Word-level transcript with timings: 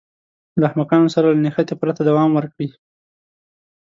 له 0.59 0.63
احمقانو 0.69 1.13
سره 1.15 1.27
له 1.29 1.39
نښتې 1.45 1.75
پرته 1.81 2.01
دوام 2.09 2.29
ورکړي. 2.33 2.69